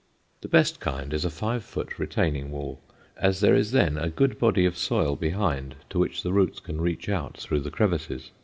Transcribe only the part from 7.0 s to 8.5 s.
out through the crevices.